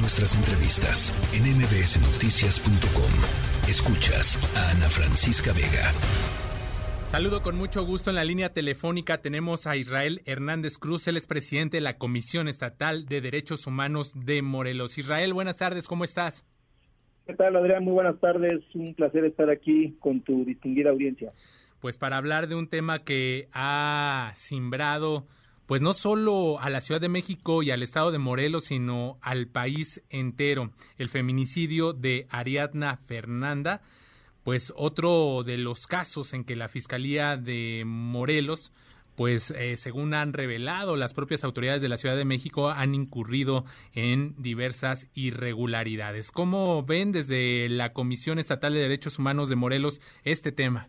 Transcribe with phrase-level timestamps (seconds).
[0.00, 3.10] Nuestras entrevistas en mbsnoticias.com.
[3.68, 5.90] Escuchas a Ana Francisca Vega.
[7.08, 9.18] Saludo con mucho gusto en la línea telefónica.
[9.18, 14.12] Tenemos a Israel Hernández Cruz, él es presidente de la Comisión Estatal de Derechos Humanos
[14.14, 14.98] de Morelos.
[14.98, 16.46] Israel, buenas tardes, ¿cómo estás?
[17.26, 17.82] ¿Qué tal, Adrián?
[17.82, 18.62] Muy buenas tardes.
[18.74, 21.32] Un placer estar aquí con tu distinguida audiencia.
[21.80, 25.26] Pues para hablar de un tema que ha simbrado
[25.68, 29.48] pues no solo a la Ciudad de México y al estado de Morelos, sino al
[29.48, 30.70] país entero.
[30.96, 33.82] El feminicidio de Ariadna Fernanda,
[34.44, 38.72] pues otro de los casos en que la Fiscalía de Morelos
[39.14, 43.64] pues eh, según han revelado las propias autoridades de la Ciudad de México, han incurrido
[43.92, 46.30] en diversas irregularidades.
[46.30, 50.88] ¿Cómo ven desde la Comisión Estatal de Derechos Humanos de Morelos este tema?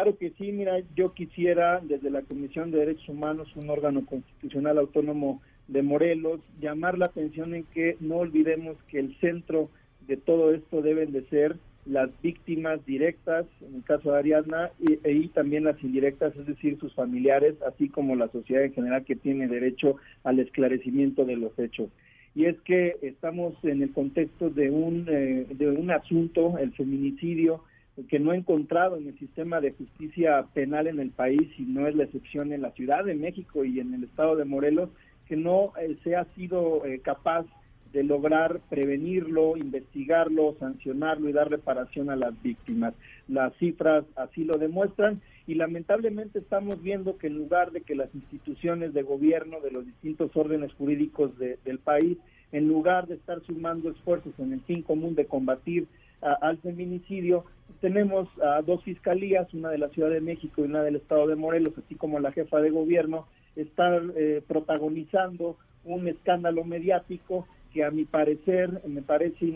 [0.00, 4.78] Claro que sí, mira, yo quisiera desde la Comisión de Derechos Humanos, un órgano constitucional
[4.78, 9.68] autónomo de Morelos, llamar la atención en que no olvidemos que el centro
[10.08, 15.06] de todo esto deben de ser las víctimas directas, en el caso de Ariadna, y,
[15.06, 19.16] y, también las indirectas, es decir, sus familiares, así como la sociedad en general que
[19.16, 21.90] tiene derecho al esclarecimiento de los hechos.
[22.34, 27.64] Y es que estamos en el contexto de un, eh, de un asunto, el feminicidio,
[28.08, 31.86] que no he encontrado en el sistema de justicia penal en el país, y no
[31.86, 34.90] es la excepción en la Ciudad de México y en el estado de Morelos,
[35.26, 37.46] que no eh, se ha sido eh, capaz
[37.92, 42.94] de lograr prevenirlo, investigarlo, sancionarlo y dar reparación a las víctimas.
[43.28, 48.14] Las cifras así lo demuestran y lamentablemente estamos viendo que en lugar de que las
[48.14, 52.16] instituciones de gobierno de los distintos órdenes jurídicos de, del país,
[52.52, 55.86] en lugar de estar sumando esfuerzos en el fin común de combatir
[56.20, 57.44] al feminicidio.
[57.80, 61.36] Tenemos a dos fiscalías, una de la Ciudad de México y una del Estado de
[61.36, 67.90] Morelos, así como la jefa de gobierno, están eh, protagonizando un escándalo mediático que a
[67.90, 69.52] mi parecer me parece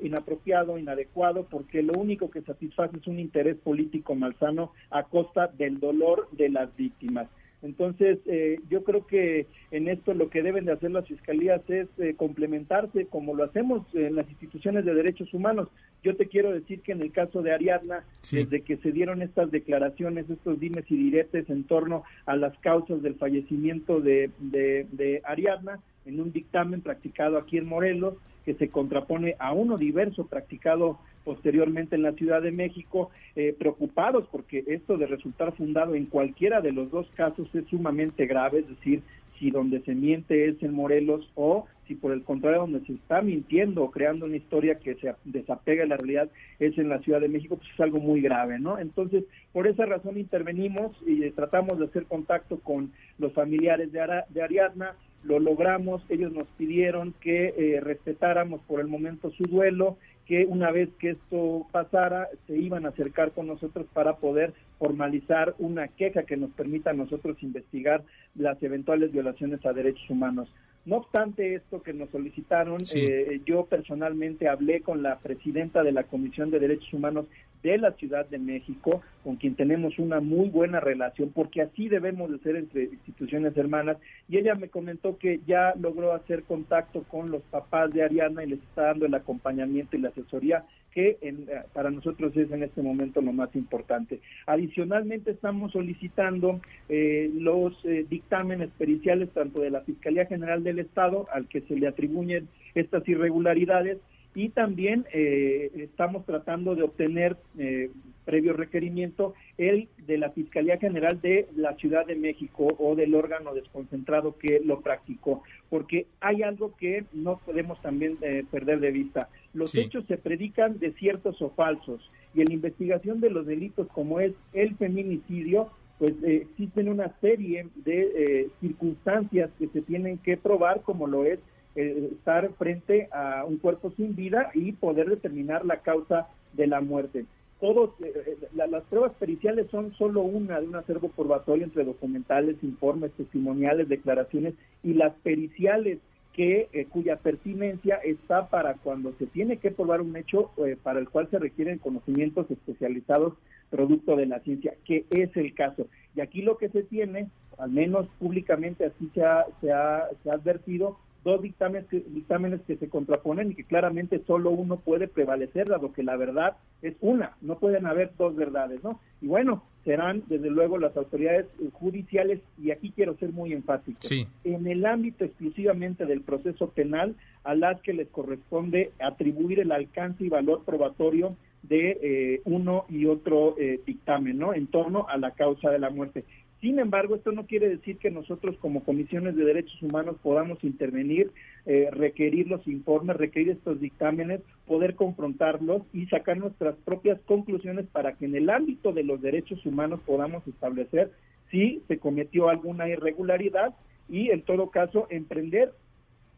[0.00, 5.78] inapropiado, inadecuado, porque lo único que satisface es un interés político malsano a costa del
[5.78, 7.28] dolor de las víctimas.
[7.64, 11.88] Entonces, eh, yo creo que en esto lo que deben de hacer las fiscalías es
[11.98, 15.68] eh, complementarse como lo hacemos en las instituciones de derechos humanos.
[16.02, 19.50] Yo te quiero decir que en el caso de Ariadna, desde que se dieron estas
[19.50, 25.22] declaraciones, estos dimes y diretes en torno a las causas del fallecimiento de, de, de
[25.24, 30.98] Ariadna, en un dictamen practicado aquí en Morelos, que se contrapone a uno diverso practicado
[31.24, 36.60] posteriormente en la Ciudad de México, eh, preocupados porque esto de resultar fundado en cualquiera
[36.60, 39.02] de los dos casos es sumamente grave, es decir,
[39.38, 43.20] si donde se miente es en Morelos o si por el contrario donde se está
[43.20, 47.20] mintiendo o creando una historia que se desapega de la realidad es en la Ciudad
[47.20, 48.78] de México, pues es algo muy grave, ¿no?
[48.78, 54.42] Entonces, por esa razón intervenimos y tratamos de hacer contacto con los familiares de, de
[54.42, 54.94] Ariadna,
[55.24, 59.96] lo logramos, ellos nos pidieron que eh, respetáramos por el momento su duelo,
[60.26, 65.54] que una vez que esto pasara se iban a acercar con nosotros para poder formalizar
[65.58, 68.02] una queja que nos permita a nosotros investigar
[68.34, 70.48] las eventuales violaciones a derechos humanos.
[70.86, 76.04] No obstante esto que nos solicitaron, eh, yo personalmente hablé con la presidenta de la
[76.04, 77.26] Comisión de Derechos Humanos
[77.64, 82.30] de la Ciudad de México, con quien tenemos una muy buena relación, porque así debemos
[82.30, 83.96] de ser entre instituciones hermanas,
[84.28, 88.50] y ella me comentó que ya logró hacer contacto con los papás de Ariana y
[88.50, 92.62] les está dando el acompañamiento y la asesoría que en, eh, para nosotros es en
[92.62, 94.20] este momento lo más importante.
[94.46, 101.26] Adicionalmente estamos solicitando eh, los eh, dictámenes periciales tanto de la Fiscalía General del Estado
[101.32, 103.98] al que se le atribuyen estas irregularidades
[104.34, 107.90] y también eh, estamos tratando de obtener eh,
[108.24, 113.54] previo requerimiento el de la Fiscalía General de la Ciudad de México o del órgano
[113.54, 119.28] desconcentrado que lo practicó, porque hay algo que no podemos también eh, perder de vista.
[119.52, 123.86] Los hechos se predican de ciertos o falsos y en la investigación de los delitos
[123.88, 125.68] como es el feminicidio,
[125.98, 131.38] pues existen una serie de circunstancias que se tienen que probar como lo es
[131.76, 136.80] eh, estar frente a un cuerpo sin vida y poder determinar la causa de la
[136.80, 137.24] muerte.
[137.60, 142.56] Todos, eh, eh, las pruebas periciales son solo una de un acervo probatorio entre documentales,
[142.62, 145.98] informes, testimoniales, declaraciones y las periciales
[146.32, 150.50] que cuya pertinencia está para cuando se tiene que probar un hecho
[150.82, 153.34] para el cual se requieren conocimientos especializados
[153.70, 155.86] producto de la ciencia, que es el caso.
[156.16, 157.28] Y aquí lo que se tiene,
[157.58, 162.60] al menos públicamente así se ha, se ha, se ha advertido, dos dictámenes que, dictámenes
[162.62, 166.94] que se contraponen y que claramente solo uno puede prevalecer, dado que la verdad es
[167.00, 169.00] una, no pueden haber dos verdades, ¿no?
[169.22, 174.00] Y bueno, serán desde luego las autoridades judiciales, y aquí quiero ser muy enfático,
[174.44, 180.24] en el ámbito exclusivamente del proceso penal, a las que les corresponde atribuir el alcance
[180.24, 184.52] y valor probatorio de eh, uno y otro eh, dictamen, ¿no?
[184.52, 186.24] En torno a la causa de la muerte.
[186.64, 191.30] Sin embargo, esto no quiere decir que nosotros como comisiones de derechos humanos podamos intervenir,
[191.66, 198.14] eh, requerir los informes, requerir estos dictámenes, poder confrontarlos y sacar nuestras propias conclusiones para
[198.14, 201.12] que en el ámbito de los derechos humanos podamos establecer
[201.50, 203.74] si se cometió alguna irregularidad
[204.08, 205.70] y en todo caso emprender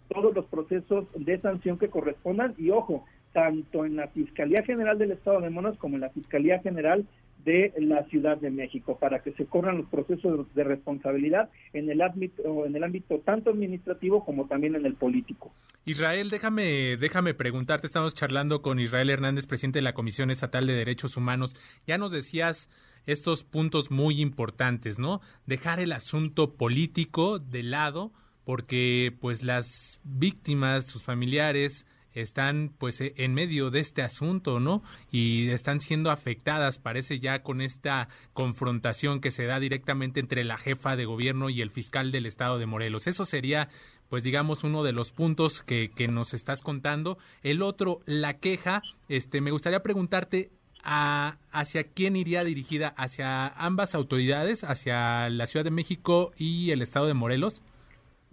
[0.08, 2.52] todos los procesos de sanción que correspondan.
[2.58, 6.58] Y ojo, tanto en la Fiscalía General del Estado de Monos como en la Fiscalía
[6.58, 7.06] General
[7.46, 12.02] de la Ciudad de México para que se corran los procesos de responsabilidad en el
[12.02, 15.54] ámbito tanto administrativo como también en el político.
[15.84, 20.74] Israel, déjame déjame preguntarte, estamos charlando con Israel Hernández, presidente de la Comisión Estatal de
[20.74, 21.54] Derechos Humanos.
[21.86, 22.68] Ya nos decías
[23.06, 25.20] estos puntos muy importantes, ¿no?
[25.46, 28.12] Dejar el asunto político de lado
[28.44, 34.82] porque pues las víctimas, sus familiares están pues e, en medio de este asunto, ¿no?
[35.12, 40.58] Y están siendo afectadas, parece ya con esta confrontación que se da directamente entre la
[40.58, 43.06] jefa de gobierno y el fiscal del estado de Morelos.
[43.06, 43.68] Eso sería
[44.08, 47.18] pues digamos uno de los puntos que, que nos estás contando.
[47.42, 50.50] El otro, la queja, este, me gustaría preguntarte
[50.82, 56.82] a, hacia quién iría dirigida, hacia ambas autoridades, hacia la Ciudad de México y el
[56.82, 57.62] estado de Morelos.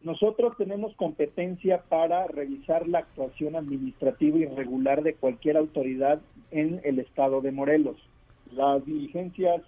[0.04, 6.22] Nosotros tenemos competencia para revisar la actuación administrativa irregular de cualquier autoridad
[6.52, 7.96] en el estado de Morelos.
[8.52, 9.62] Las diligencias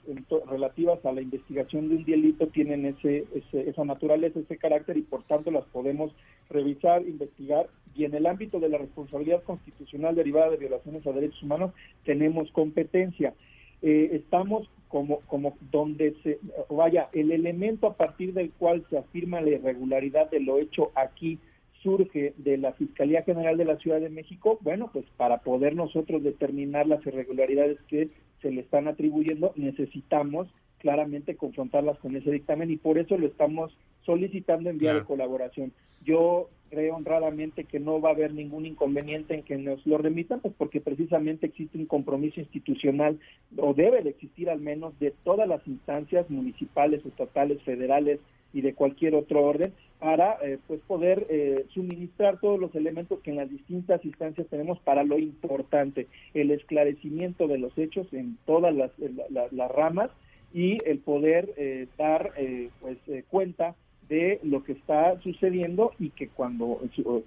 [0.48, 5.24] relativas a la investigación de un delito tienen ese, esa naturaleza, ese carácter y por
[5.24, 6.12] tanto las podemos
[6.50, 11.42] revisar, investigar y en el ámbito de la responsabilidad constitucional derivada de violaciones a derechos
[11.44, 11.72] humanos
[12.04, 13.34] tenemos competencia.
[13.82, 16.40] Eh, estamos como, como donde se,
[16.70, 21.40] vaya, el elemento a partir del cual se afirma la irregularidad de lo hecho aquí
[21.84, 26.24] surge de la Fiscalía General de la Ciudad de México, bueno, pues para poder nosotros
[26.24, 28.10] determinar las irregularidades que
[28.42, 30.48] se le están atribuyendo, necesitamos
[30.80, 35.72] claramente confrontarlas con ese dictamen y por eso lo estamos solicitando en vía de colaboración.
[36.04, 40.40] Yo creo honradamente que no va a haber ningún inconveniente en que nos lo remitan,
[40.40, 43.20] pues porque precisamente existe un compromiso institucional,
[43.58, 48.20] o debe de existir al menos, de todas las instancias municipales, estatales, federales
[48.54, 53.32] y de cualquier otro orden, para eh, pues poder eh, suministrar todos los elementos que
[53.32, 58.76] en las distintas instancias tenemos para lo importante, el esclarecimiento de los hechos en todas
[58.76, 58.92] las,
[59.30, 60.12] las ramas
[60.54, 62.34] y el poder eh, dar
[62.82, 62.98] pues
[63.30, 63.76] cuenta
[64.10, 66.82] de lo que está sucediendo y que cuando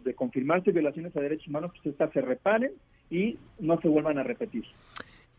[0.04, 2.72] de confirmarse violaciones a derechos humanos, pues se reparen
[3.10, 4.64] y no se vuelvan a repetir.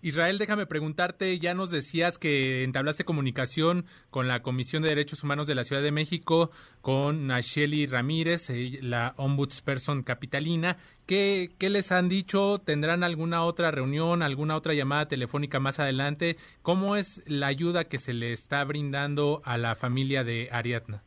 [0.01, 5.45] Israel, déjame preguntarte, ya nos decías que entablaste comunicación con la Comisión de Derechos Humanos
[5.45, 6.51] de la Ciudad de México,
[6.81, 10.77] con Nacheli Ramírez, eh, la ombudsperson capitalina.
[11.06, 12.59] ¿Qué, ¿Qué les han dicho?
[12.59, 16.38] ¿Tendrán alguna otra reunión, alguna otra llamada telefónica más adelante?
[16.62, 21.03] ¿Cómo es la ayuda que se le está brindando a la familia de Ariadna?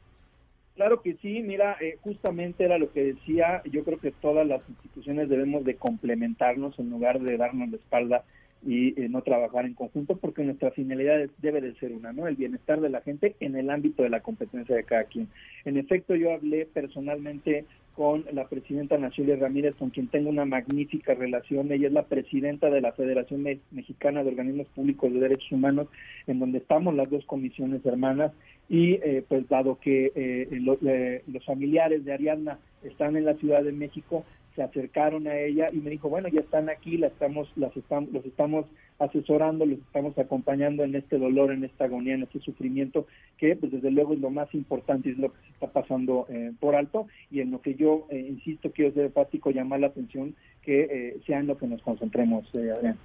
[0.75, 4.67] Claro que sí, mira, eh, justamente era lo que decía, yo creo que todas las
[4.69, 8.25] instituciones debemos de complementarnos en lugar de darnos la espalda
[8.65, 12.27] y eh, no trabajar en conjunto porque nuestra finalidad debe de ser una, ¿no?
[12.27, 15.29] El bienestar de la gente en el ámbito de la competencia de cada quien.
[15.65, 21.15] En efecto, yo hablé personalmente con la presidenta Nacioli Ramírez, con quien tengo una magnífica
[21.15, 21.71] relación.
[21.71, 25.89] Ella es la presidenta de la Federación Mexicana de Organismos Públicos de Derechos Humanos,
[26.27, 28.33] en donde estamos las dos comisiones hermanas.
[28.69, 33.63] Y eh, pues dado que eh, eh, los familiares de Ariadna están en la Ciudad
[33.63, 37.51] de México, se acercaron a ella y me dijo, bueno, ya están aquí, la estamos,
[37.57, 38.67] las estamos, los estamos
[38.99, 43.07] asesorando, los estamos acompañando en este dolor, en esta agonía, en este sufrimiento,
[43.39, 46.53] que pues desde luego es lo más importante, es lo que se está pasando eh,
[46.61, 50.35] por alto y en lo que yo eh, insisto quiero ser práctico llamar la atención
[50.63, 52.97] que eh, sea en lo que nos concentremos, Adrián.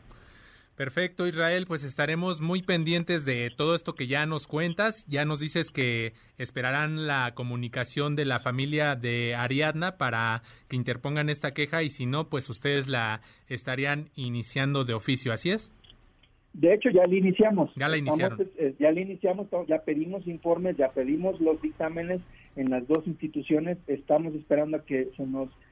[0.77, 5.07] Perfecto, Israel, pues estaremos muy pendientes de todo esto que ya nos cuentas.
[5.07, 11.29] Ya nos dices que esperarán la comunicación de la familia de Ariadna para que interpongan
[11.29, 15.73] esta queja y si no, pues ustedes la estarían iniciando de oficio, ¿así es?
[16.53, 17.71] De hecho, ya la iniciamos.
[17.75, 18.47] Ya la iniciaron.
[18.59, 22.21] Eh, ya la iniciamos, ya pedimos informes, ya pedimos los dictámenes
[22.55, 23.79] en las dos instituciones.
[23.87, 25.66] Estamos esperando a que se nos eh, eh,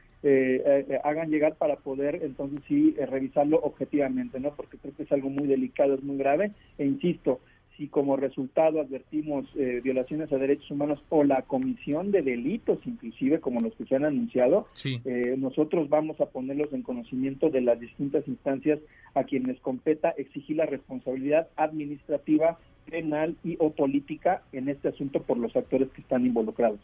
[1.04, 4.56] hagan llegar para poder entonces sí eh, revisarlo objetivamente, ¿no?
[4.56, 7.40] Porque creo que es algo muy delicado, es muy grave, e insisto,
[7.78, 13.40] si como resultado advertimos eh, violaciones a derechos humanos o la comisión de delitos, inclusive
[13.40, 17.80] como los que se han anunciado, eh, nosotros vamos a ponerlos en conocimiento de las
[17.80, 18.80] distintas instancias
[19.14, 22.58] a quienes competa exigir la responsabilidad administrativa,
[22.90, 26.80] penal y o política en este asunto por los actores que están involucrados.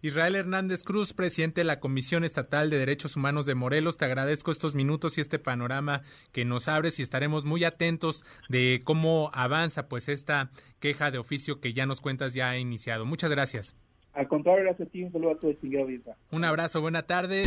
[0.00, 4.52] Israel Hernández Cruz, presidente de la Comisión Estatal de Derechos Humanos de Morelos, te agradezco
[4.52, 6.02] estos minutos y este panorama
[6.32, 11.60] que nos abres y estaremos muy atentos de cómo avanza pues esta queja de oficio
[11.60, 13.06] que ya nos cuentas ya ha iniciado.
[13.06, 13.76] Muchas gracias.
[14.12, 15.86] Al contrario, gracias a ti, un saludo a tu distinguido
[16.30, 17.42] Un abrazo, buena tarde.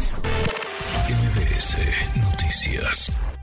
[1.10, 1.78] MBS
[2.18, 3.41] Noticias.